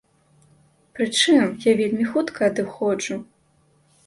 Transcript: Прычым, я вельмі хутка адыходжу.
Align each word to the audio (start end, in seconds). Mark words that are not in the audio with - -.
Прычым, 0.99 1.51
я 1.69 1.75
вельмі 1.83 2.09
хутка 2.15 2.41
адыходжу. 2.53 3.21